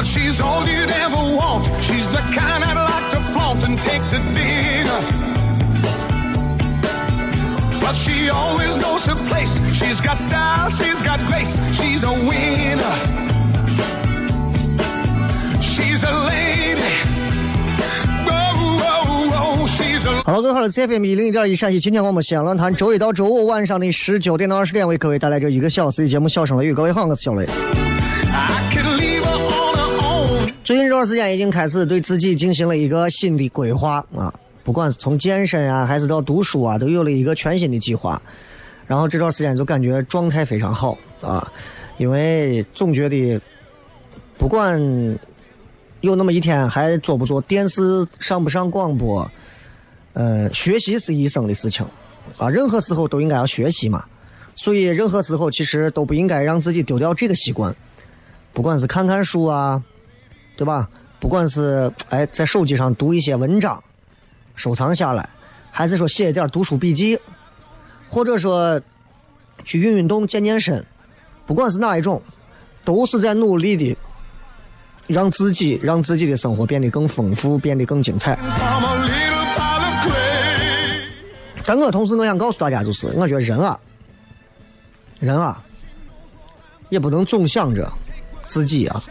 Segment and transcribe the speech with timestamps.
[0.00, 1.66] Well, she's all you'd ever want.
[1.82, 5.00] She's the kind I'd like to flaunt and take to dinner.
[7.82, 9.60] But she always knows her place.
[9.74, 11.60] She's got style, she's got grace.
[11.74, 12.96] She's a winner.
[15.60, 16.96] She's a lady.
[18.24, 19.66] Whoa, whoa, whoa.
[19.66, 26.72] She's a 好了，各位好，这 FM 一零一点一陕西青年广播西安论坛，周一到周五晚上的十九点到二十点，为各位带来这一个小时的节目《笑声雷雨》。
[26.74, 27.46] 各位好，我是小雷。
[30.70, 34.32] 最近这段时间已经开始对自己进行了一个新的规划啊，
[34.62, 38.22] 不管是从健身啊，还是到读书啊，都有了一个全新的计划。
[38.86, 41.52] 然后这段时间就感觉状态非常好啊，
[41.96, 43.40] 因为总觉得
[44.38, 44.80] 不管
[46.02, 49.28] 有那么一天还做不做电视，上不上广播，
[50.12, 51.84] 呃，学习是一生的事情
[52.38, 54.04] 啊，任何时候都应该要学习嘛。
[54.54, 57.74] 所以任何时候其实都不应该让自己丢掉这个习惯，
[58.52, 59.82] 不管是看看书啊，
[60.60, 60.86] 对吧？
[61.18, 63.82] 不管是哎在手机上读一些文章，
[64.54, 65.26] 收藏下来，
[65.70, 67.18] 还是说写一点读书笔记，
[68.10, 68.78] 或者说
[69.64, 70.84] 去运运动、健健身，
[71.46, 72.20] 不管是哪一种，
[72.84, 73.96] 都是在努力的
[75.06, 78.38] 让自己让自己的生活变得更丰富，变得更精彩。
[81.64, 83.80] 但我同时我想告诉大家，就是我觉得人啊，
[85.20, 85.58] 人啊，
[86.90, 87.90] 也不能总想着
[88.46, 89.02] 自己啊，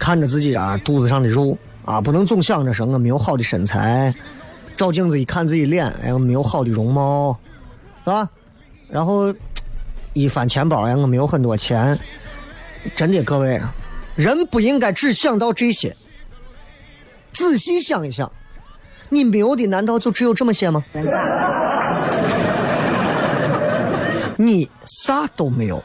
[0.00, 4.12] 看着自己啊肚子上的肉啊，不能总想着说我没有好的身材，
[4.76, 7.38] 照镜子一看自己脸，哎，我没有好的容貌，
[8.04, 8.28] 是吧？
[8.88, 9.32] 然后
[10.14, 11.96] 一翻钱包，哎，我没有很多钱。
[12.96, 13.60] 真的，各位，
[14.16, 15.94] 人不应该只想到这些，
[17.30, 18.32] 仔细想一想，
[19.10, 20.82] 你没有的难道就只有这么些吗？
[24.36, 25.82] 你啥都没有。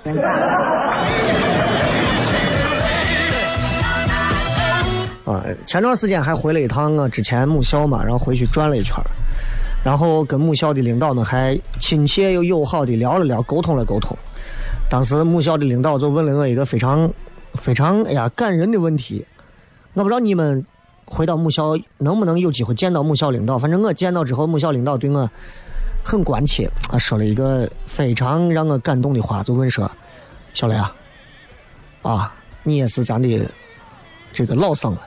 [5.65, 8.95] 前段时间还回了一趟我之前母校嘛，然后回去转了一圈
[9.83, 14.17] 然后跟母校的领导们还亲切又友好的聊了聊，沟通了沟通。
[14.89, 17.11] 当时母校的领导就问了我一个非常
[17.53, 19.25] 非常哎呀感人的问题，
[19.93, 20.65] 我不知道你们
[21.05, 25.29] 回到母校能不能有机会见到母校领导，反正我见到之后，母校领导对我
[26.03, 29.89] 很关切啊，说了一个非常让我感动的话，就问说
[30.53, 30.95] ：“小雷啊，
[32.01, 33.47] 啊，你也是咱的
[34.33, 35.01] 这个老生了，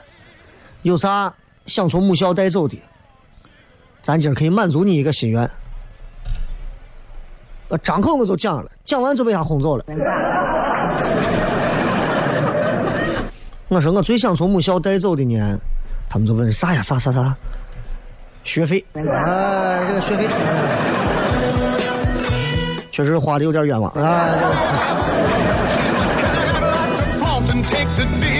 [0.81, 1.33] 有啥
[1.65, 2.81] 想从母校带走的，
[4.01, 5.49] 咱今儿可以满足你一个心愿。”
[7.69, 9.85] 呃，张口我就讲了，讲完就被他轰走了。
[13.67, 15.59] 我说我最想从母校带走的呢，
[16.09, 16.81] 他们就问啥呀？
[16.81, 17.35] 啥啥啥？
[18.43, 20.31] 学费，哎，这个学费，哎
[22.91, 24.29] 确实花的有点冤枉啊。
[27.67, 28.38] 这个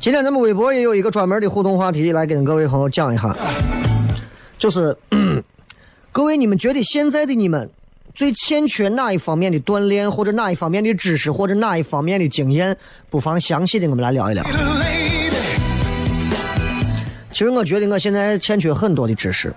[0.00, 3.36] 今天咱们微博也有一个专门的互动话题，来跟各位朋友讲一下，
[4.58, 4.96] 就是
[6.10, 7.68] 各位你们觉得现在的你们
[8.14, 12.74] 最欠缺哪一方面的锻炼，或者哪一方面的知识，或者哪一方面的经验，
[13.10, 14.42] 不妨详细的我们来聊一聊。
[17.30, 19.52] 其实我觉得我现在欠缺很多的知识，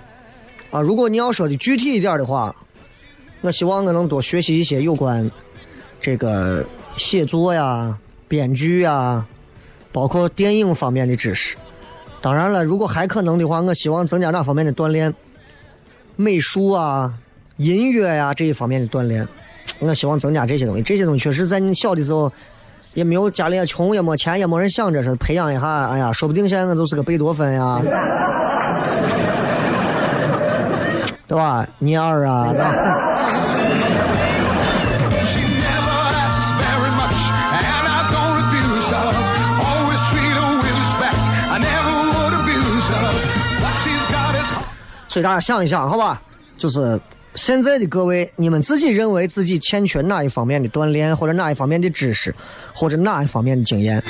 [0.69, 2.53] 啊，如果你要说的具体一点的话，
[3.39, 5.31] 我希望我能多学习一些有关
[6.01, 6.65] 这个
[6.97, 7.97] 写作呀、
[8.31, 9.25] 编剧呀，
[9.91, 11.57] 包括电影方面的知识。
[12.21, 15.13] 当然了，如果还可能的话，我希望增加哪方面的锻炼？
[16.15, 17.13] 美术啊、
[17.57, 19.27] 音乐呀、这一方面的锻炼，
[19.79, 20.81] 我希望增加这些东西。
[20.81, 22.31] 这些东西确实在你小的时候
[22.93, 25.89] 也没有家里也穷，也没钱，也没人想着说培养一下。
[25.89, 27.81] 哎呀，说不定现在我就是个贝多芬呀，
[31.27, 31.67] 对吧？
[31.79, 32.53] 尼尔啊，
[45.11, 46.21] 所以大家想一想，好吧？
[46.57, 46.97] 就是
[47.35, 52.33] 现在的各位，你们自己认为自己欠缺哪一方面的锻炼，或者哪一方面的知识，
[52.73, 54.01] 或者哪一方面的经验，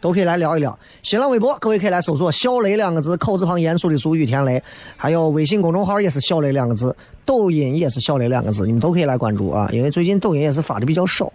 [0.00, 0.78] 都可以来聊一聊。
[1.02, 4.62] 新浪微博，各位可以来搜索“小雷”两个字，口字旁严肃的肃，雨田雷。
[4.96, 9.68] 还有微信公众号也是“小雷”两个字，抖音也是“小雷”两个字，你们都可以来关注啊。
[9.72, 11.32] 因为最近抖音也是发的比较少，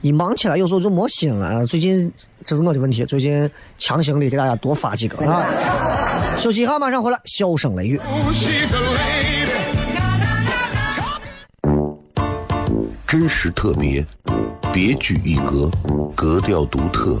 [0.00, 1.46] 一忙起来有时候就没心了。
[1.46, 2.12] 啊最近
[2.46, 3.48] 这是我的问题，最近
[3.78, 5.46] 强行的给大家多发几个啊。
[6.38, 8.00] 休息一下，马上回来，笑声雷雨。
[13.06, 14.06] 真实特别，
[14.72, 15.68] 别具一格，
[16.14, 17.20] 格调独特，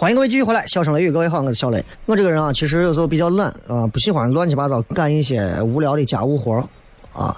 [0.00, 1.84] 欢迎各位继续回来，笑声雷雨，各位好，我是小雷。
[2.06, 6.66] 我这个人啊，其实有时候比较懒啊，不喜欢乱七八糟干一些无聊的家务活
[7.12, 7.36] 啊。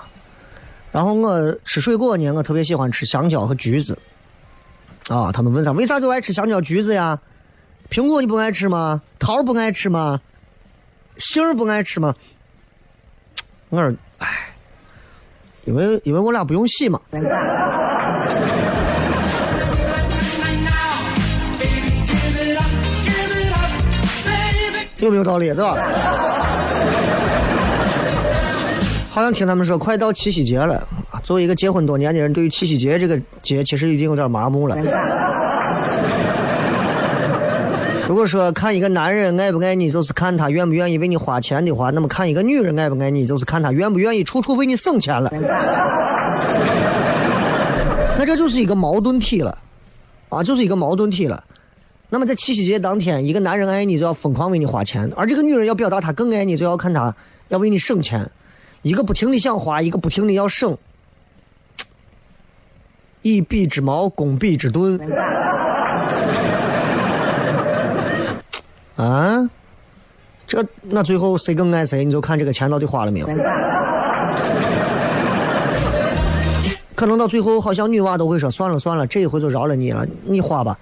[0.92, 3.98] 然后我吃水果呢，我特别喜欢吃香蕉和橘子
[5.08, 5.32] 啊。
[5.32, 5.72] 他们问啥？
[5.72, 7.18] 为啥就爱吃香蕉、橘子呀？
[7.90, 9.02] 苹果你不爱吃吗？
[9.18, 10.20] 桃不爱吃吗？
[11.18, 12.14] 杏不爱吃吗？
[13.70, 14.54] 我说，哎，
[15.64, 17.00] 因为因为我俩不用洗嘛。
[25.06, 25.76] 有没有道理，对吧？
[29.10, 30.76] 好像听他们说快到七夕节了，
[31.10, 34.76] 啊作为一个结婚多年的人，对于七夕节这个节其实已经有点麻木了。
[38.08, 45.30] 如果说看一个男人爱不爱你，就是看他愿不愿意为你花钱的话，那么看一个女人爱不爱你，就是看他愿不愿意处处为你省钱了。
[48.18, 49.58] 那这就是一个矛盾体了，
[50.28, 51.42] 啊，就是一个矛盾体了。
[52.14, 57.16] 那么在七夕节当天，一个男人爱你就要疯狂为你花钱，而这个女人要表达她更爱你，就要看她
[57.48, 58.30] 要为你省钱。
[58.82, 60.76] 一个不停的想花，一个不停的要省，
[63.22, 65.00] 以彼之矛攻彼之盾。
[68.96, 69.50] 啊，
[70.46, 73.26] 这那最后谁更爱谁，你就看这个钱到底花了没有。
[76.94, 80.78] 可能到最后，好像女娃都会说：“算了算了，这一回就饶了你了，你花吧。”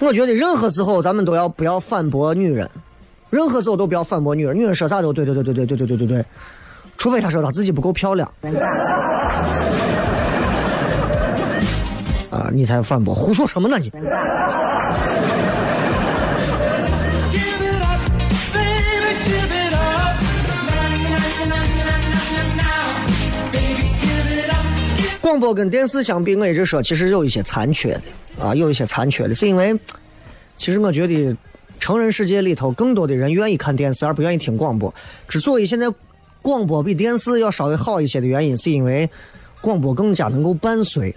[0.00, 2.68] 我觉得任何时候咱们都要不要反驳女人，
[3.30, 4.54] 任何时候都不要反驳女人。
[4.54, 6.24] 女人说啥都对对对对对对对对对对，
[6.98, 8.30] 除非她说她自己不够漂亮。
[12.30, 13.90] 啊，你才反驳，胡说什么呢你？
[25.24, 29.74] 广播跟电视相比，我一直说其实有一些残缺的啊，有一些残缺的，是因为
[30.58, 31.34] 其实我觉得
[31.80, 34.94] 成人世界里头更多的人愿意看电视而不愿意听广播。
[35.26, 35.86] 之所以现在
[36.42, 39.08] 广播比电视要稍微好一些的原因，是因为
[39.62, 41.16] 广播更加能够伴随，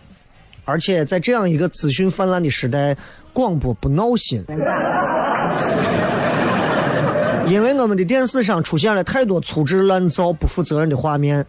[0.63, 2.95] 而且在这样一个资讯泛滥的时代，
[3.33, 4.41] 广播不闹心。
[7.45, 11.45] 因为我们的电视上出现了太多粗制滥造、不负责任的画面，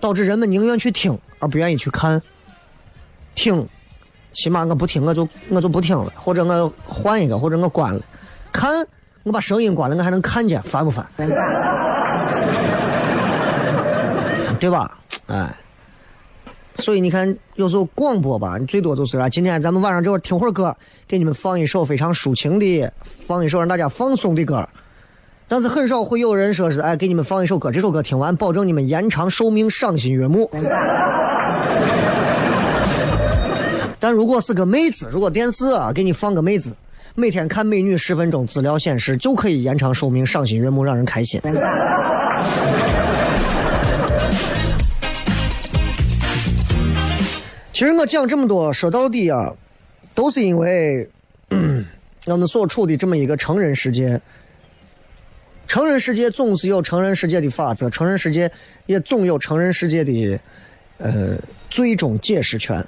[0.00, 2.20] 导致人们宁愿去听而不愿意去看。
[3.34, 3.68] 听，
[4.32, 8.00] 起码我不听，我就我就不听了，或者我换一个，或者我关了。
[8.52, 8.86] 看，
[9.22, 11.06] 我把声音关了，我还能看见，烦不烦？
[14.58, 14.98] 对吧？
[15.26, 15.54] 哎，
[16.74, 20.76] 所以你看，有时候广播吧，你最多就是啊，今天咱们晚上这会儿听会儿歌，
[21.06, 22.92] 给你们放一首非常抒情的，
[23.24, 24.68] 放一首让大家放松的歌。
[25.50, 30.48] 但是很少会有人说是哎，给你们放一首歌，这首歌听完保证你们延长寿命，赏心悦目。
[33.98, 36.76] 但如果是个妹子，如果电视啊给你放个妹子，
[37.14, 41.40] 每天看美女十分钟，资料显示就可以延长寿命，赏心悦目，让人开心。
[47.72, 49.54] 其实我讲这么多，说到底啊，
[50.14, 51.08] 都是因为
[51.48, 51.86] 嗯
[52.26, 54.20] 我们所处的这么一个成人世界。
[55.68, 58.50] 成人世界总是有成人世界的法则，成人世界
[58.86, 60.40] 也总有成人世界的
[60.96, 61.36] 呃
[61.68, 62.84] 最终解释权。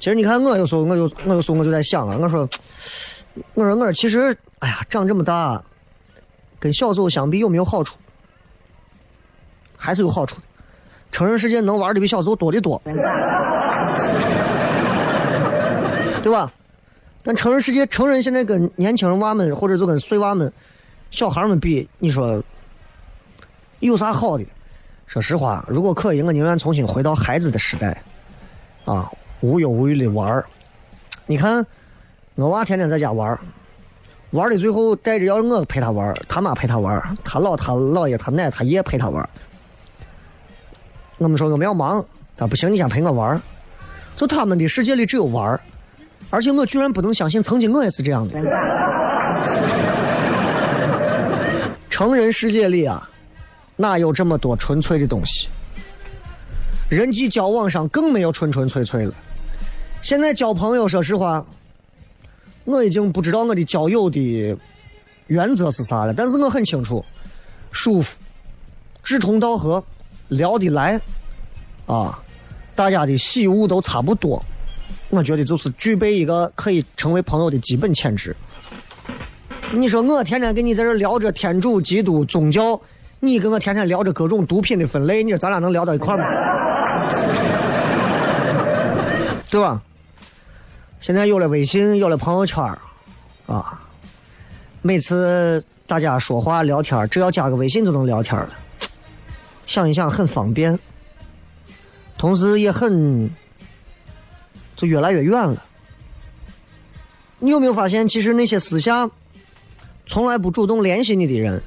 [0.00, 2.48] 其实你看，我有时候我就我有时候我就在想啊，我说
[3.54, 5.62] 我说我其实哎呀，长这么大，
[6.58, 7.94] 跟小时候相比有没有好处？
[9.76, 10.42] 还是有好处的。
[11.12, 12.82] 成人世界能玩的比小时候多得多，
[16.22, 16.52] 对吧？
[17.22, 20.52] 但成人世界，成人现在跟年轻人娃们或者就跟碎娃们、
[21.12, 22.42] 小孩们比，你说
[23.80, 24.44] 有啥好的？
[25.06, 28.02] 说实话，如果可以，我宁愿重新回到孩子的时代，
[28.86, 30.46] 啊，无忧无虑的玩儿。
[31.26, 31.64] 你看，
[32.34, 33.38] 我娃天天在家玩儿，
[34.30, 39.28] 玩的最后带着要我陪他玩儿，他妈陪他玩儿，他姥、他姥爷、他奶、他爷陪他玩儿。
[41.18, 42.02] 我们说我们要忙，
[42.38, 43.40] 他不行，你先陪我玩儿。
[44.16, 45.60] 就他们的世界里只有玩儿，
[46.30, 49.11] 而且我居然不能相信，曾经我也是这样的。
[51.92, 53.06] 成人世界里啊，
[53.76, 55.46] 哪有这么多纯粹的东西？
[56.88, 59.14] 人际交往上更没有纯纯粹粹了。
[60.00, 61.44] 现在交朋友，说实话，
[62.64, 64.56] 我已经不知道我的交友的
[65.26, 67.04] 原则是啥了，但是我很清楚，
[67.72, 68.18] 舒服、
[69.04, 69.84] 志同道合、
[70.28, 70.98] 聊得来，
[71.84, 72.18] 啊，
[72.74, 74.42] 大家的喜恶都差不多，
[75.10, 78.34] 我觉得就是具备一个可以成为朋友的基本潜质。
[79.74, 82.78] 你说我天天跟你在这聊着天主、基督、宗教，
[83.20, 86.24] 你跟我天天聊着各种毒品的分类，你说咱俩能聊到一块吗？
[89.50, 89.80] 对吧？
[91.00, 92.62] 现在有了微信，有了朋友圈
[93.46, 93.80] 啊，
[94.82, 98.50] 每次大家说话聊天，只要加个微信就能聊天了。
[99.64, 100.78] 想一想，很方便，
[102.18, 103.30] 同时也很
[104.76, 105.64] 就越来越远了。
[107.38, 109.10] 你有没有发现，其实那些思想
[110.12, 111.58] 从来不主动联系你的人，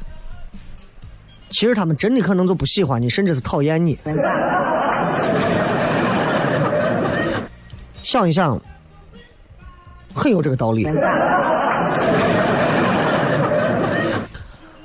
[1.50, 3.98] 其实他们真的可能就不喜欢你，甚至是讨厌你。
[8.04, 8.62] 想一想，
[10.14, 10.86] 很有这个道理。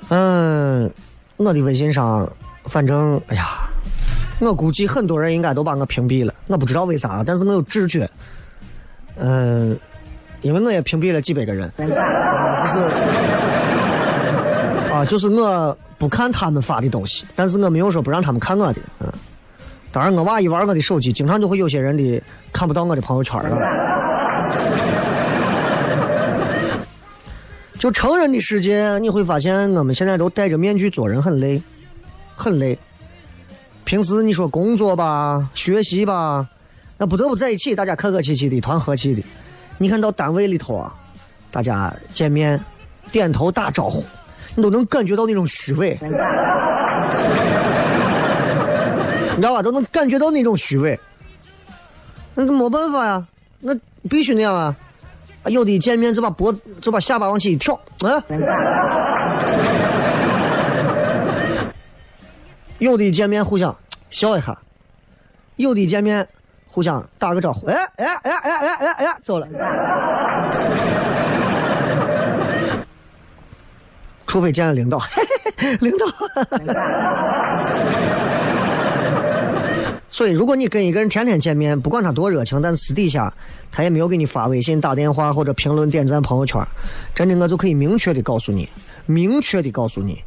[0.08, 0.90] 嗯，
[1.36, 2.26] 我的微信上，
[2.64, 3.44] 反正哎呀，
[4.40, 8.10] 我估计很多人应该都把我屏蔽了，我不知道为啥，但是我有直觉。
[9.18, 9.78] 嗯，
[10.40, 12.76] 因为我也屏蔽了几百个人，啊就是
[15.04, 19.12] 就是我不看他们发的东西，但是我没有说不让他们看我的，嗯。
[19.92, 23.58] 当然，我娃一玩我的手机，经常就会有些人的看不到我的朋友圈了。
[27.76, 31.60] 就成人的世界，你会发现我们现在都戴着面具做人，很累，
[32.36, 32.78] 很累。
[33.84, 36.46] 平时你说工作吧、学习吧，
[36.96, 39.24] 那不得不在一起，大家客客气气的，一团和气的。
[39.78, 40.94] 你看到单位里头啊，
[41.50, 42.62] 大家见面
[43.10, 44.04] 点头打招呼，
[44.54, 45.98] 你都能感觉到那种虚伪。
[46.00, 46.08] 你
[49.36, 49.62] 知道吧？
[49.62, 50.98] 都能感觉到那种虚伪，
[52.34, 53.26] 那没办法呀，
[53.60, 53.74] 那
[54.08, 54.76] 必须那样啊！
[55.46, 58.22] 有的见面就把脖子就把下巴往起一跳，啊！
[62.78, 63.74] 有的见面互相
[64.10, 64.58] 笑一下，
[65.56, 66.28] 有的见面
[66.66, 69.48] 互相打个招呼，哎哎哎哎哎哎哎，走了。
[74.30, 75.02] 除非见了领导，
[75.82, 76.06] 领导。
[80.08, 83.34] 所以，如果你跟一个人天天见面，不管他多热情，但私底下
[83.72, 86.64] 他也没有给你发微信、打电话或者评论、点赞朋友圈，
[87.12, 88.68] 真的我就可以明确的告诉你，
[89.04, 90.22] 明确的告诉你，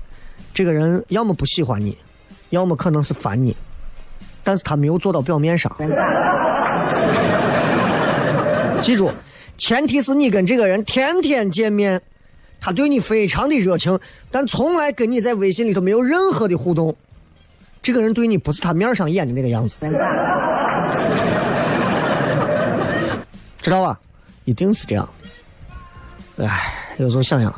[0.53, 1.97] 这个人要么不喜欢你，
[2.49, 3.55] 要么可能是烦你，
[4.43, 5.73] 但是他没有做到表面上。
[8.81, 9.09] 记住，
[9.57, 12.01] 前提是你跟这个人天天见面，
[12.63, 13.99] 他对你非常的热情，
[14.31, 16.95] 但从来跟你在微信里头没有任何的互动。
[17.81, 19.79] 这个人对你不是他面上演的那个样子，
[23.61, 23.99] 知道吧？
[24.45, 25.09] 一定是这样。
[26.37, 27.53] 唉，有时候想想，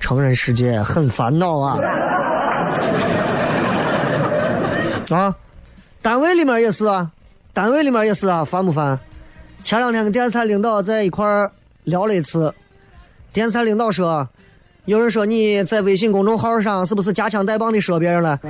[0.00, 1.78] 成人世界很烦恼啊。
[5.10, 5.36] 啊，
[6.00, 7.10] 单位里面也是啊，
[7.52, 8.98] 单位里面也是啊，烦不烦？
[9.62, 11.50] 前两天跟电视台领导在一块
[11.84, 12.54] 聊了一次，
[13.34, 14.26] 电视台领导说，
[14.86, 18.38] 有人说你在微信公众号上是不是夹枪带棒的说别人了？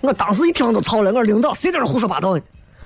[0.00, 2.42] 我当时一听都操了，我说领导谁在这胡说八道呢？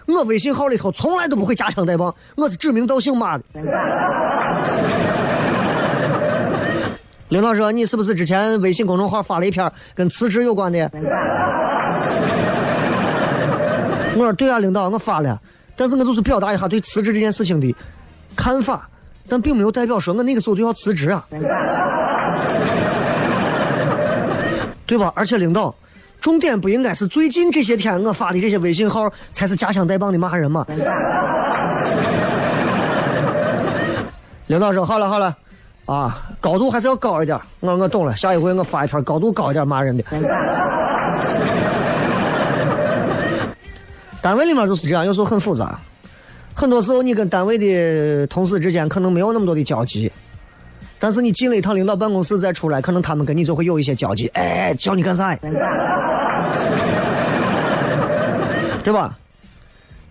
[0.07, 3.45] 我微信号里头从来都不会夹枪带棒，我是指名道姓骂的。
[7.29, 10.91] 领导说你是不是之前微信公众号发了一篇跟辞职有关的？
[14.15, 15.41] 我说对啊，领导我发了，
[15.75, 17.75] 但是我就是表达一下对辞职这件事情的
[18.37, 18.87] 看法，
[19.29, 21.25] 但并没有代表说我那个时候就要辞职啊。
[24.85, 25.11] 对吧？
[25.17, 25.75] 而且领导，
[26.21, 30.67] 重点不应该是最近这些天我发的这些微信号才是夹枪带棒的骂人吗？
[34.49, 35.35] 领导说好了好了，
[35.87, 37.41] 啊，高度还是要高一点。
[37.61, 40.05] 我我懂了，下一回我发一篇高度高一点骂人的。
[44.21, 45.79] 单位里面就是这样，有时候很复杂，
[46.55, 50.11] 很多时候你跟单位的同事之间可能没有那么多的交集。
[50.99, 54.29] 但是你进了一趟领导办公室再出来，可能他们跟你就会有一些交集。
[54.35, 55.35] 哎，叫你干啥？
[58.85, 59.19] 对吧？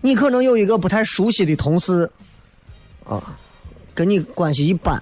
[0.02, 2.10] 你可能有一个不太熟悉的同事，
[3.04, 3.22] 啊，
[3.94, 5.00] 跟你关系一般，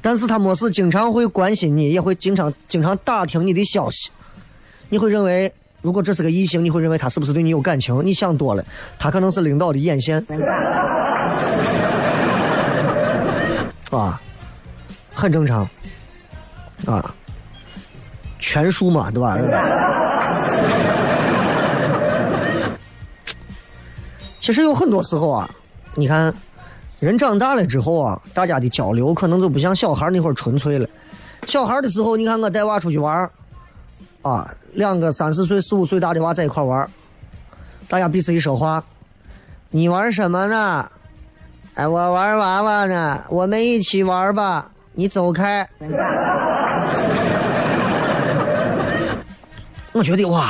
[0.00, 4.10] 但是他没事经常会关心你，也会经常经常打听你的消息。
[4.90, 5.52] 你会认为，
[5.82, 8.00] 如果这是个异性，你会认为他是不是对你有感情？
[8.06, 8.64] 你想多了，
[8.98, 10.24] 他可能是领导的眼线。
[13.90, 14.18] 啊。
[15.14, 15.68] 很正常，
[16.86, 17.14] 啊，
[18.38, 19.36] 权术嘛，对吧？
[24.40, 25.48] 其实有很多时候啊，
[25.94, 26.34] 你看，
[26.98, 30.88] 人长大了之后啊，大家的交流可能就不像小孩那会儿纯粹了。
[31.46, 33.30] 小孩的时候，你看我带娃出去玩
[34.22, 36.88] 啊，两个三四岁、四五岁大的娃在一块玩
[37.88, 38.82] 大家彼此一说话，
[39.70, 40.90] 你玩什么呢？
[41.74, 44.68] 哎，我玩娃娃呢，我们一起玩吧。
[44.94, 45.66] 你走开！
[49.92, 50.46] 我觉得哇，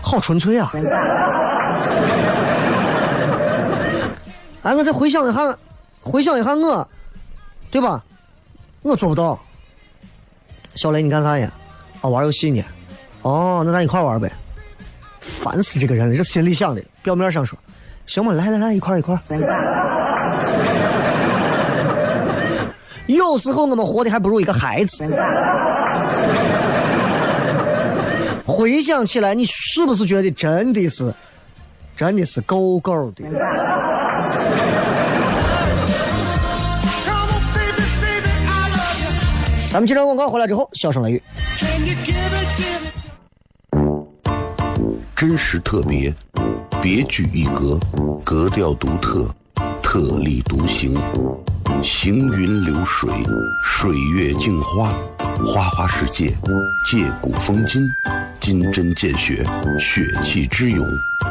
[0.00, 0.72] 好纯粹啊！
[4.62, 5.56] 哎，我再回想一下，
[6.02, 6.88] 回想一下我，
[7.70, 8.02] 对吧？
[8.82, 9.38] 我做不到。
[10.74, 11.52] 小雷，你干啥呀？
[12.02, 12.62] 啊，玩游戏呢。
[13.22, 14.30] 哦，那咱一块玩呗。
[15.20, 17.58] 烦死这个人了，这心里想的，表面上说
[18.06, 19.16] 行吧，来来来，一块一块。
[23.06, 25.04] 有时候我们活的还不如一个孩子。
[28.44, 31.14] 回想起来，你是不是觉得真的是，
[31.96, 33.24] 真的是够够的？
[39.72, 41.22] 咱们接着广告回来之后，笑声雷雨，
[45.16, 46.14] 真实特别，
[46.82, 47.80] 别具一格，
[48.22, 49.34] 格调独特，
[49.82, 50.94] 特立独行。
[51.82, 53.10] 行云流水，
[53.64, 54.92] 水月镜花，
[55.46, 56.36] 花花世界，
[56.90, 57.82] 借古风今，
[58.38, 59.42] 金针见血，
[59.80, 60.86] 血气之勇，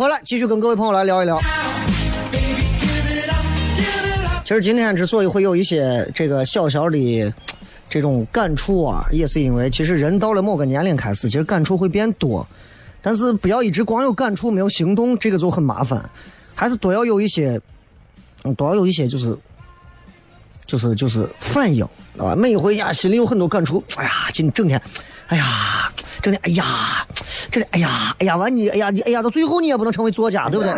[0.00, 1.38] 回来，继续跟各位朋友来聊一聊。
[4.42, 7.34] 其实今天之所以会有一些这个小小的
[7.90, 12.48] 这种感触啊，也是因为其实人到了某个年龄开始，其实感触会变多。
[13.02, 16.08] 但是不要一直光有感触没有行动，这个就很麻烦。
[16.54, 17.60] 还是多要有一些，
[18.44, 19.36] 嗯，多要有一些就是
[20.64, 21.86] 就是就是反应
[22.16, 22.34] 啊。
[22.34, 23.84] 每一回呀，心里有很多感触。
[23.96, 24.80] 哎呀，今整天，
[25.26, 26.64] 哎呀，整天，哎呀，
[27.50, 30.72] 这里，哎呀，哎呀，完你，哎呀，你，哎呀，到最后你也不能成为作家，对不对？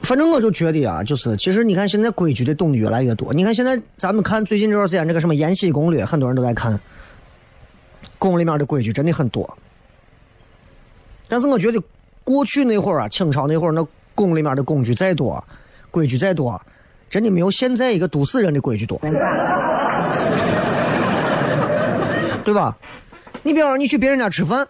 [0.00, 3.32] 反正我就觉得啊，就是其实你看现在规矩的懂得越来越多。
[3.32, 6.78] 你看现在咱们看最近这段时间这个什么《延禧攻略》，很多人都在看，
[8.18, 9.56] 宫里面的规矩真的很多。
[11.28, 11.80] 但是我觉得
[12.24, 13.82] 过去那会儿啊，清朝那会儿那
[14.14, 15.42] 宫里面的工具再多，
[15.90, 16.60] 规矩再多，
[17.08, 19.00] 真的没有现在一个都市人的规矩多，
[22.44, 22.76] 对吧？
[23.42, 24.66] 你比方说你去别人家吃饭，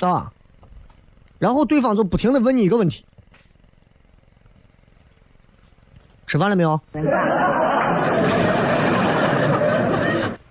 [0.00, 0.32] 啊，
[1.38, 3.04] 然后对方就不停的问你一个问题。
[6.26, 6.80] 吃饭了没有？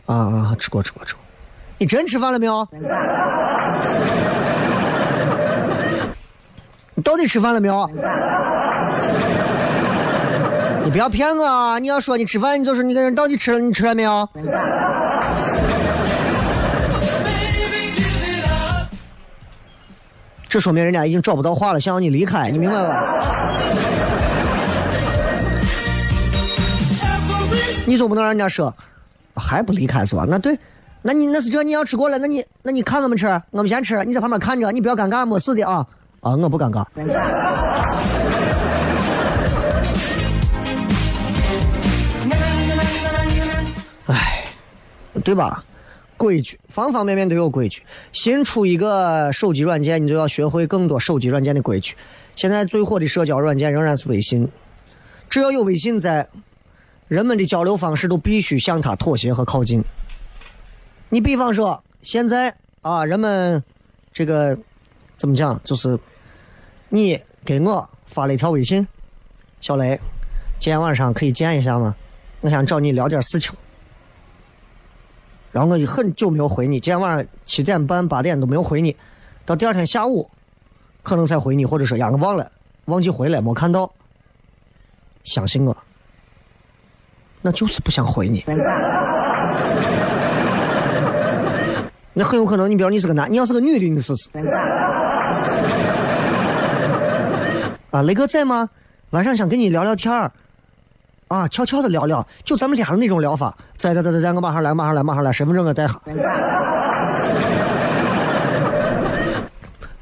[0.05, 1.23] 啊啊，吃过吃过吃过。
[1.77, 2.67] 你真吃饭了没有？
[6.95, 7.89] 你到底吃饭了没有？
[10.83, 11.79] 你不要骗我啊！
[11.79, 14.27] 你要说你吃饭，你就是你个人到底吃了，你吃了没有？
[20.49, 23.03] 这说明人家已经找不到话了，想让你离开，你明白吧？
[27.86, 28.73] 你总不能让人家说
[29.36, 30.25] 还不离开是吧？
[30.27, 30.57] 那对，
[31.01, 35.86] 那你那是这你要吃过了，那你那你看我们吃，我们先吃，你在旁边看着，你不要尴尬，没事的啊
[36.21, 36.86] 啊，我不尴尬。
[44.05, 44.45] 哎，
[45.23, 45.63] 对吧？
[46.17, 47.84] 规矩，方方面面都有规矩。
[48.12, 51.95] 新出一个手机软件，你就要学会更多手机软件的规矩。
[52.36, 54.49] 现在最火的社交软件仍然是微信，
[55.30, 56.27] 只要有微信在。
[57.08, 59.82] 人们的交流方式都必须向他妥协和靠近。
[61.08, 63.63] 你比方说，现在啊，人们
[64.12, 64.58] 这个
[65.15, 65.58] 怎么讲？
[65.63, 65.97] 就是
[66.89, 68.86] 你给我发了一条微信，
[69.62, 69.97] 小雷，
[70.60, 71.95] 今天晚上可以见一下吗？
[72.41, 73.53] 我想找你聊点事情。
[75.51, 78.95] 然后我就很久没有回你，今天晚上七点半八点都没有回你，
[79.45, 80.29] 到第二天下午
[81.03, 82.51] 可能才回你，或者说呀我忘了，
[82.86, 83.91] 忘记回了，没看到。
[85.23, 85.75] 相信我。
[87.41, 88.43] 那就是不想回你，
[92.13, 94.29] 那很有可能，你比如你是个男，你要是个女的，你试试。
[97.91, 98.69] 啊，雷哥在吗？
[99.12, 100.31] 晚上想跟你聊聊天儿，
[101.27, 103.57] 啊，悄悄的聊聊，就咱们俩的那种聊法。
[103.75, 105.99] 在在在在在，我马上来，马上来，马上来，身份证我带下。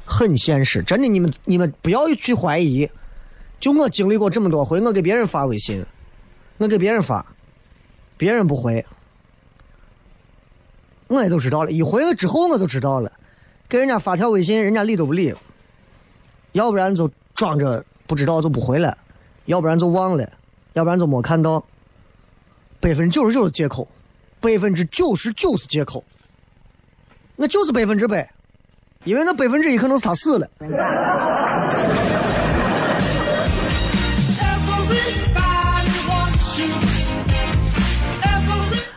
[0.04, 2.88] 很现实，真的，你们你们不要去怀疑。
[3.58, 5.84] 就我经历过这么多回，我给别人发微信，
[6.58, 7.24] 我给别人发。
[8.16, 8.86] 别人不回，
[11.08, 11.70] 我也就知道了。
[11.70, 13.12] 一回了之后，我就知道了。
[13.68, 15.34] 给人家发条微信，人家理都不理，
[16.52, 18.96] 要不然就装着不知道就不回了，
[19.46, 20.26] 要不然就忘了，
[20.76, 21.64] 要不然就没看到。
[22.80, 23.88] 百分之九十九是借口，
[24.40, 26.04] 百分之九十九是借口，
[27.34, 28.30] 那就是百分之百，
[29.04, 30.46] 因为那百分之一可能是他死了。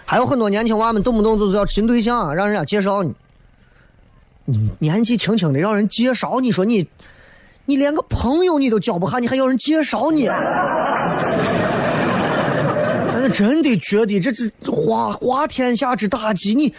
[0.06, 3.16] 还有很多年轻娃们动不动就是要寻对象，啊让人家介绍你。
[4.44, 6.90] 你年纪轻轻的让人介绍，你说你，
[7.64, 10.28] 你连个朋友你都交不下，你还要人介绍你？
[13.24, 16.54] 我，真的觉得这是花花天下之大稽。
[16.56, 16.74] 你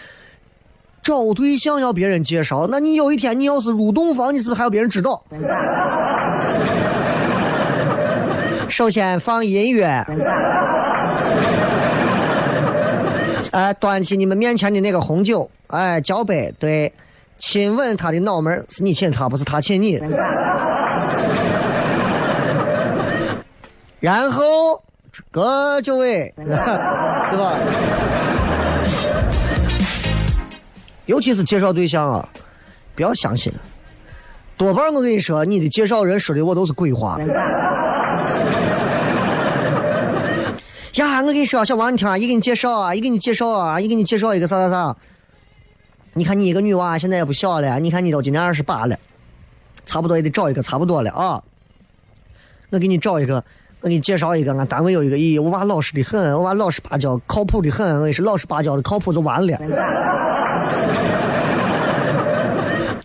[1.02, 5.22] 找对象要别人介绍，那你有一天你要是入洞房，你是不是还要别人知道？
[8.68, 10.06] 首先放音乐，
[13.50, 16.92] 哎，端起你们面前的那个红酒，哎，交杯，对，
[17.36, 20.00] 亲吻他的脑门，是你亲他，不是他亲你。
[23.98, 24.80] 然后，
[25.30, 27.56] 各就位， 对吧？
[31.06, 32.28] 尤其是介绍对象啊，
[32.94, 33.52] 不要相信，
[34.56, 37.18] 多半我跟你说，你的介绍人说的我都是鬼话。
[40.94, 44.96] 呀，我跟你说，小王，你听啊，一给你介绍啊，一给你介绍啊，一给你介绍一个啥啥啥。
[46.12, 48.96] 你看你一个女娃现在也不小了，你看你都今年二十八了，
[49.86, 51.42] 差不多也得找一个差不多了啊。
[52.70, 53.44] 我给你找一个，
[53.82, 59.58] 我给你介绍一个，俺单位有一个，咦，我娃老实的很，我娃老实巴交，靠谱的很，我也是老实巴交的，靠谱就完了。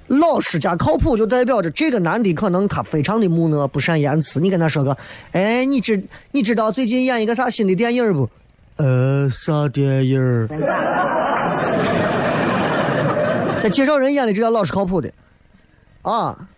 [0.08, 4.42] 老实加靠谱，就代表着这个男的可能他非常的木讷，不善言辞。
[4.42, 4.98] 你跟他说个，
[5.32, 8.30] 哎，你知你知道最近演一个啥新的电影不？
[8.76, 10.48] 呃，啥电影？
[13.60, 15.10] 在介绍人眼里，这叫老实靠谱的
[16.02, 16.50] 啊。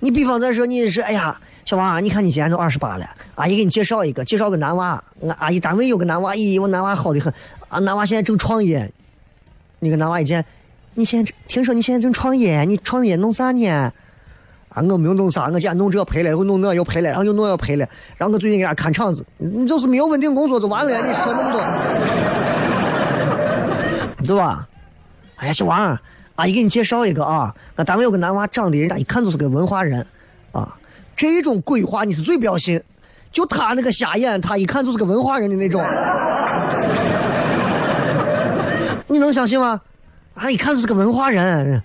[0.00, 5.04] 你比方再说，你是哎呀，小王，你看你今年都二十八了，阿姨给你介绍一个，介绍个男娃。
[5.20, 7.30] 俺阿姨单位有个男娃，咦，我男娃好的很，
[7.68, 8.90] 啊，男娃现在正创业。
[9.80, 10.42] 你跟男娃一见。
[10.94, 13.68] 你现在听说你现在正创业，你创业弄啥呢？
[14.70, 21.60] 啊，我没有弄啥，我今天弄这赔了，又弄那又赔了，然后又弄又赔了，然后我最近给人家看场子，你就是没有稳定工作就完了，你说那么多，
[24.24, 24.66] 对吧？
[25.36, 25.98] 哎呀，小王，
[26.36, 30.06] 阿姨给你介绍一个啊，俺单位有个男娃，长得人家一看就是个文化人，
[30.52, 30.74] 啊，
[31.18, 32.80] 这种鬼话你是最不要信，
[33.32, 35.84] 就他那个瞎眼，他一看就是个文化人的那种，
[39.08, 39.80] 你能相信吗？
[40.34, 40.48] 啊！
[40.48, 41.82] 一看就是个文化人，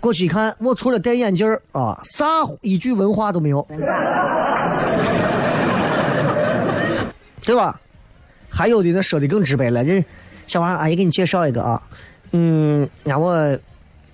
[0.00, 2.24] 过去一看，我除了戴眼镜啊，啥
[2.62, 3.60] 一句文化都没有，
[7.44, 7.78] 对吧？
[8.48, 10.02] 还有的那说的更直白了，这
[10.46, 11.82] 小王阿姨给你介绍一个啊，
[12.32, 13.58] 嗯，让我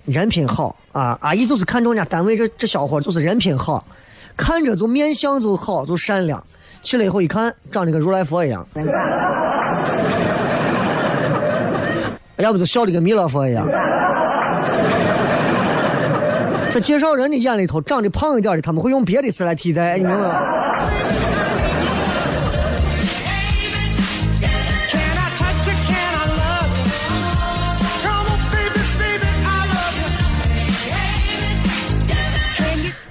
[0.03, 3.85] 人品好啊，阿姨就是看中人家单位这这小伙就是人品好，
[4.35, 6.43] 看着就面相就好，就善良，
[6.81, 8.65] 去了以后一看，长得跟如来佛一样。
[12.37, 13.65] 要不就笑的跟弥勒佛一样，
[16.69, 20.41] 在介绍人的眼里头，长得胖一点的，他们会用别的词来替代，你明白吗？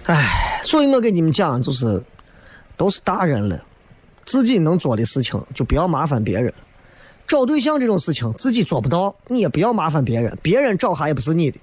[0.07, 2.03] 哎，所以我跟你们讲，就是
[2.77, 3.61] 都是大人了，
[4.25, 6.53] 自己能做的事情就不要麻烦别人。
[7.27, 11.59] 找对象这种事情自己做不到，你也不要麻烦别人，别人找哈也不是你的，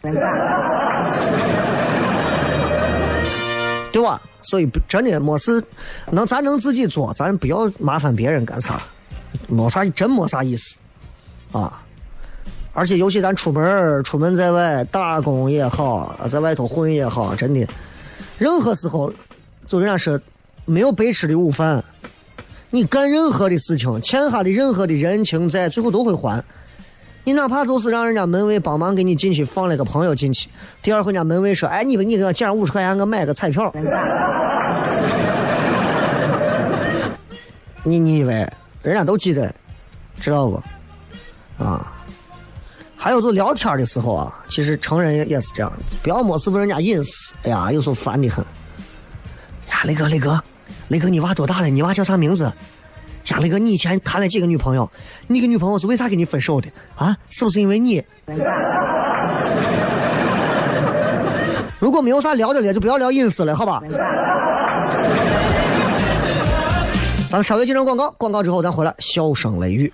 [3.91, 4.21] 对吧？
[4.41, 5.63] 所以真的没事，
[6.11, 8.81] 能咱能自己做，咱不要麻烦别人干啥，
[9.47, 10.77] 没啥真没啥意思
[11.51, 11.81] 啊！
[12.73, 17.67] 而且尤其咱出门出门在外打工也好，在外头混也好，真的，
[18.39, 19.13] 任何时候，
[19.67, 20.19] 就人家说，
[20.65, 21.83] 没有白吃的午饭。
[22.71, 26.43] 你干任何的事情，欠下的任何的人情债，最后都会还。
[27.25, 30.49] 你哪怕就是让人家门卫帮忙给你进去放了个朋友进去，
[30.81, 33.71] 第二回人家门卫说：“哎，你你给我借五十块钱，我买个彩票。”
[37.83, 38.49] 你你以为
[38.81, 39.53] 人家都记得，
[40.19, 40.63] 知道不？
[41.63, 41.93] 啊，
[43.01, 45.71] 还有就聊天的时候啊，其实成人也是这样，
[46.03, 47.33] 不要没事问人家隐私。
[47.43, 48.43] 哎呀，有时候烦的很。
[49.69, 50.43] 呀，雷哥，雷哥。
[50.89, 51.69] 雷哥，你娃多大了？
[51.69, 52.51] 你娃叫啥名字？
[53.27, 54.91] 呀，雷哥，你以前谈了几个女朋友？
[55.27, 56.67] 你个女朋友是为啥跟你分手的？
[56.97, 58.03] 啊，是不是因为你？
[61.79, 63.81] 如果没有啥聊的了，就不要聊隐私了，好吧？
[67.29, 69.93] 咱们稍微进场广告，广告之后咱回来，笑声雷雨，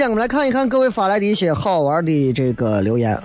[0.00, 3.20] 间我们来看一看各位发来的一些好玩的这个留言。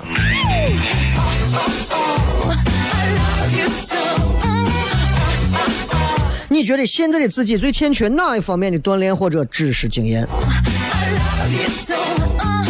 [6.50, 11.94] 你觉得现在的自己最欠缺哪一方面的锻炼或者知识经验？I love you so.
[12.40, 12.66] Uh,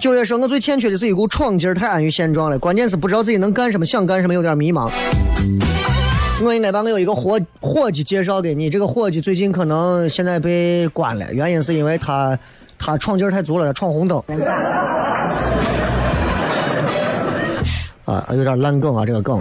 [0.00, 2.58] 九月说，我最欠缺的是一股闯劲儿，太安于现状了。
[2.58, 4.90] 关键是不知道自己能干什么，想干什么，有点迷茫。
[6.42, 12.38] 我应该把我有一个伙伙计介绍给你，这个伙计最近可能现在被关了，原因是因为他
[12.78, 14.18] 他闯劲儿太足了，他闯红灯。
[18.06, 19.38] 啊，有点烂梗啊，这个梗。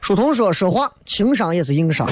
[0.00, 2.08] 书童说，说话情商也是硬伤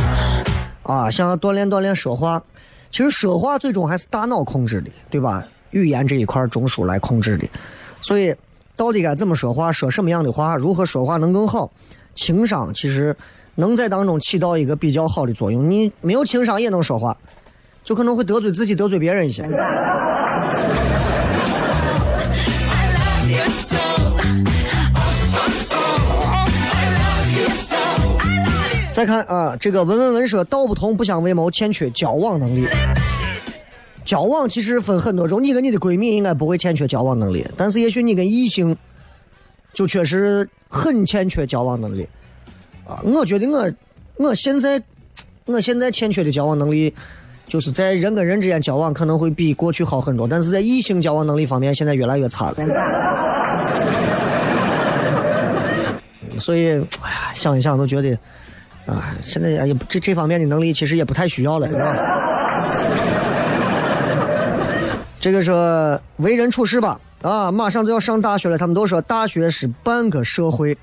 [0.83, 2.43] 啊，想要锻炼锻炼说话。
[2.91, 5.45] 其实说话最终还是大脑控制的，对吧？
[5.71, 7.49] 语言这一块中枢来控制的，
[8.01, 8.33] 所以
[8.77, 11.71] 到底该怎么说话，说什么样的话，如何说话能更好？
[12.15, 13.17] 情商其实
[13.57, 15.69] 能在当中起到一个比较好的作用。
[15.71, 17.17] 你没有情商也能说话，
[17.85, 19.43] 就可能会得罪自己，得罪别人一些。
[28.93, 32.69] 再看啊，这个文文文说，道不同不相为谋，欠缺交往能力。
[34.05, 38.77] 交往其实分很多种，你跟你的闺蜜应该不会欠缺交往能力，但是也许你跟异性
[39.73, 42.07] 就确实很欠缺交往能力
[42.87, 43.01] 啊。
[43.03, 43.73] 我觉得我
[44.17, 44.83] 我现在
[45.47, 46.95] 我现在欠缺的交往能力，
[47.47, 52.57] 就是在人跟人之间交往可能会比过去好很多，但是在异性交往能力方面现在越来越差了。
[56.39, 58.19] 所以，哎呀，想一想都觉得。
[58.87, 61.97] 啊，现在也这这方面的能力其实也不太需要了，是吧？
[65.25, 70.77] 这个说为人处事吧，啊，马上就要上大学了，他们都说大学是半个社会。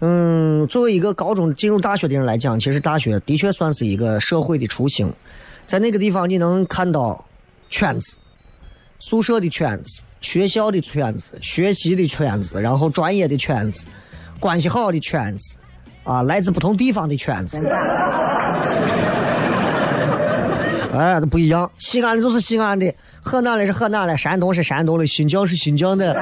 [0.00, 5.10] 嗯，作为一个高中进入大学的人来讲，其实大学的确算是一个社会的雏形，
[5.66, 7.24] 在那个地方你能看到
[7.70, 8.18] 圈子，
[8.98, 13.88] 宿舍的圈子、学校的圈子、学习的圈子，然后专业的圈子、
[14.38, 15.56] 关系好的圈子。
[16.04, 17.62] 啊，来自不同地方的圈子，
[21.00, 21.70] 哎，都不一样。
[21.78, 26.12] 西安的就是西安的，河南的是河南的，山东是山东的，新疆是新疆的。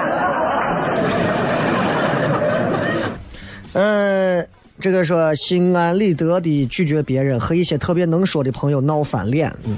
[3.72, 4.40] 呃，
[4.78, 9.52] 这个说心安理得的拒绝别人，和一些特别能说的朋友闹翻脸。
[9.64, 9.76] 嗯，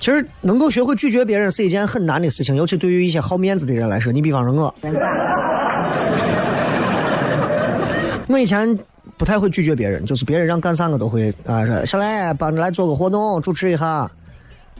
[0.00, 4.12] 其实能够学会拒绝别人是一件很难的事情，尤其对于一些好面子的人来说。
[4.12, 4.74] 你比方说我，
[8.26, 8.76] 我以前
[9.20, 14.10] 不太会拒绝别人，就是别人让干啥我都会啊，说下来帮着来做个活动，主持一下。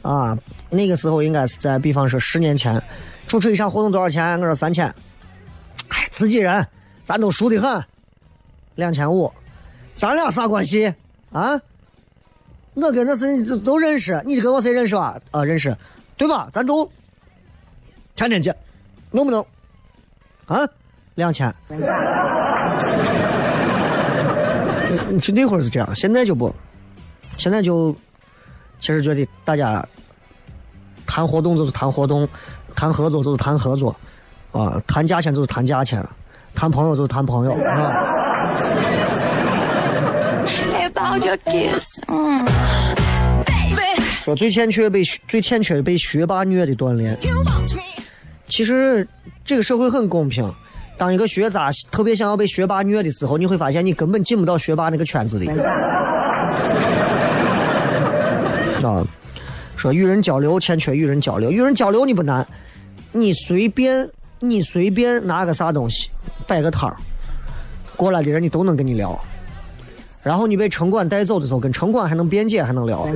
[0.01, 0.34] 啊，
[0.70, 2.82] 那个时候应该是在比方说十年前，
[3.26, 4.41] 主持一场活动多少钱？
[4.41, 4.86] 我说三千。
[5.88, 6.66] 哎，自己人，
[7.05, 7.84] 咱都熟得很，
[8.76, 9.30] 两千五。
[9.95, 10.95] 咱俩啥关系
[11.32, 11.61] 啊？
[12.72, 15.20] 我跟那是都认识，你跟我谁认识吧？
[15.32, 15.76] 啊，认识，
[16.16, 16.49] 对吧？
[16.51, 16.91] 咱都
[18.16, 18.57] 天天见，
[19.11, 19.45] 能不能？
[20.47, 20.66] 啊，
[21.16, 21.55] 两千。
[25.09, 26.55] 你去那会儿是这样，现在就不，
[27.36, 27.94] 现在就
[28.78, 29.86] 其实觉得大家
[31.07, 32.28] 谈活动就是谈活动，
[32.74, 33.94] 谈合作就是谈合作，
[34.53, 36.07] 啊，谈价钱就是谈价钱，
[36.55, 38.07] 谈朋友就是谈朋友啊。
[42.07, 42.46] Mm.
[44.20, 47.18] 说最欠缺被最欠缺被学霸虐的锻炼。
[48.48, 49.07] 其实
[49.44, 50.53] 这个社会很公平，
[51.01, 55.48] 当一个学渣特别想要被学霸虐的时候，你会发现你根本进不到学霸那个圈子里。
[58.82, 59.03] 啊，
[59.76, 62.46] 说与人交流欠缺与人交流，与人交流你不难，
[63.12, 64.07] 你随便
[64.40, 66.11] 你随便拿个啥东西，
[66.46, 66.94] 摆个摊儿，
[67.96, 69.18] 过来的人你都能跟你聊。
[70.22, 73.09] 然后你被城管带走的时候，跟城管还能辩解，还能聊。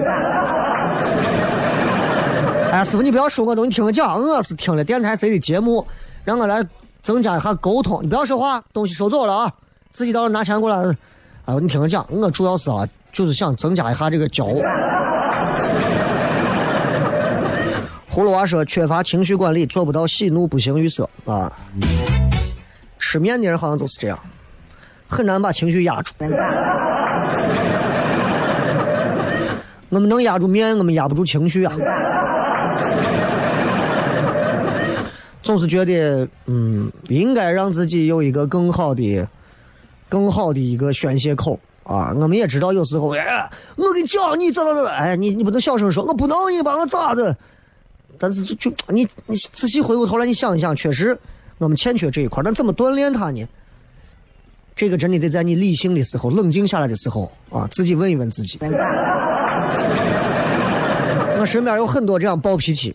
[2.72, 5.86] 哎，师傅，你不要说我东，你听我讲，我是听了电台谁的节目，
[6.24, 6.64] 让我来
[7.04, 8.02] 增加一下沟通。
[8.02, 9.52] 你不要说话，东西收走了啊，
[9.92, 10.96] 自己到时候拿钱过来。
[11.44, 14.46] 哎，你听我讲，我主要是啊，就是想增加一下这个交。
[18.10, 21.52] 葫芦娃说缺乏情绪管理，做不到喜怒不形于色啊。
[22.98, 24.18] 吃面的人好像就是这样，
[25.06, 26.14] 很难把情绪压住。
[29.90, 31.72] 我们能压住面，我们压不住情绪啊。
[35.44, 39.28] 总是觉得，嗯，应该让自己有一个更好的、
[40.08, 42.12] 更好的一个宣泄口啊。
[42.16, 47.36] 我们也知道，有时候，哎，我跟你讲，你咋咋咋，哎，你你不能小声说，我不能，你把我咋子？
[48.18, 51.16] 但是就就你你仔细回过头来，你想一想，确实
[51.58, 53.46] 我们欠缺这一块，但怎么锻炼它呢？
[54.74, 58.58] 这个真的得在你理性的时候、冷静下来的时候啊，自己问一问自己。
[61.38, 62.94] 我身边有很多这样暴脾气，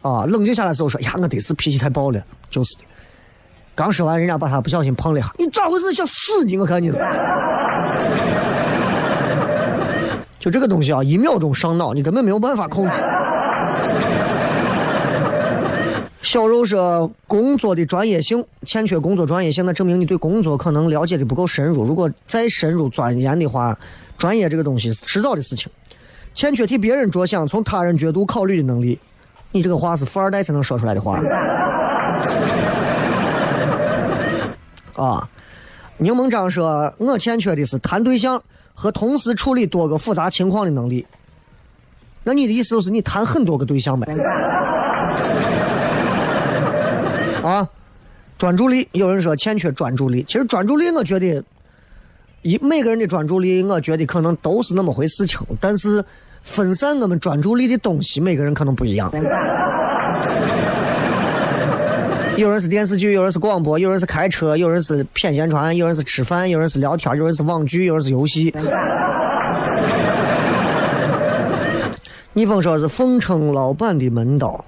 [0.00, 2.82] 啊，冷静下来的时候说：“呀，我得是脾气太暴了，就是的。”
[3.74, 5.92] 刚说完，人家把他不小心碰了一下，你咋回事？
[5.92, 6.56] 想死你！
[6.56, 6.98] 我看你是。
[10.38, 12.92] 就这个东西啊，一秒钟上脑，你根本没有办法控制。
[16.22, 21.84] 小肉说，工作的专业性欠缺工作专业性，那证明你对工作可能了解的不够深入。
[21.84, 23.78] 如果再深入钻研的话，
[24.16, 25.70] 专业这个东西是迟早的事情。
[26.34, 28.98] 欠缺替别人着想、从他人角度考虑的能力，
[29.52, 31.20] 你这个话是富二代才能说出来的话。
[34.94, 35.28] 啊，
[35.96, 38.42] 柠檬章说，我欠缺的是谈对象
[38.74, 41.06] 和同时处理多个复杂情况的能力。
[42.24, 44.12] 那你的意思就是你谈很多个对象呗？
[47.42, 47.66] 啊，
[48.36, 50.24] 专注力，有人说欠缺专注力。
[50.26, 51.42] 其实专注力，我觉得
[52.42, 56.04] 一每个人的专注力，我觉得可能都是那么回事情，但是
[56.48, 59.12] 分散我们专注力的东西，每个人可能不一样。
[62.36, 68.52] 有人是电视剧，有人是广播，有人是开车，有人是谝闲传，有人是吃饭，有人是聊天，有人是网剧，有人是游戏。
[72.32, 74.64] 逆风说是奉承老板的门道，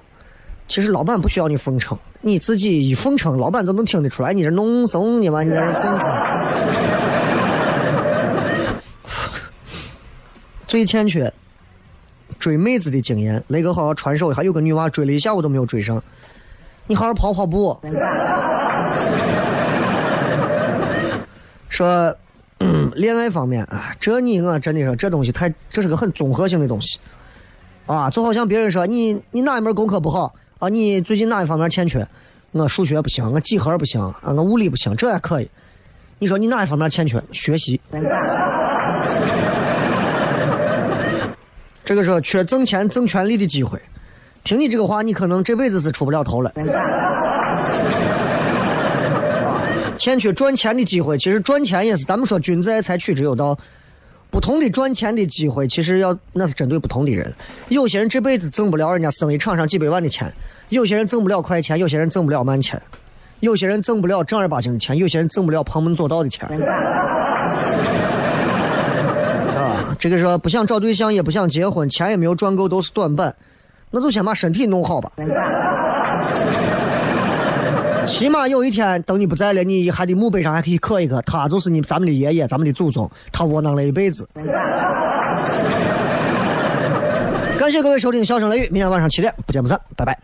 [0.67, 6.09] 其实老板不需要你奉承，你自己一奉承，老板都能听得出来你这弄怂，你妈你在这奉承。
[10.67, 11.33] 最欠缺
[12.41, 14.41] 追妹子的经验，雷哥好好传授一下。
[14.41, 16.03] 有个女娃追了一下午都没有追上，
[16.87, 17.77] 你好好跑跑步。
[21.69, 22.13] 说，
[22.95, 26.99] 恋爱方面啊，这你我真的说这东西太，这是个很综合性的东西。
[27.85, 30.67] 啊，就好像别人说你你哪一门功课不好啊？
[30.67, 32.05] 你最近哪一方面欠缺？
[32.51, 35.49] 我数学不行，我几何不行啊，我物理不行，这还可以。
[36.19, 37.23] 你说你哪一方面欠缺？
[37.31, 37.79] 学习。
[41.91, 43.77] 这个时候缺挣钱、挣权利的机会。
[44.45, 46.49] 听你这个话，你可能这辈子是出不了头了。
[49.97, 53.59] 欠缺赚钱的机会，其实赚钱也是咱们说君子爱财，取之有道。
[54.29, 57.35] 不同的赚钱的机会，其实要那是针对不同的人。
[57.67, 60.31] 有些人这辈子挣不了人家生意场上几百万的钱，
[60.69, 62.81] 有些人挣不了快钱，有些人挣不了慢钱，
[63.41, 66.47] 有些人挣不了正儿八经的钱，有些人挣不了旁门左道的钱。
[70.01, 73.35] 这个说不想找对象，也不想结婚，钱也没有赚够，都是短板，
[73.91, 75.11] 那就先把身体弄好吧。
[78.03, 84.27] 起码有一天，等你不在了，你还得墓碑上还可以刻一个，他就是你咱们的爷爷，咱们的祖宗，他窝囊了一辈子。
[87.59, 90.17] 感谢各位收听《笑声雷雨》，明天晚上七点不见不散，拜拜。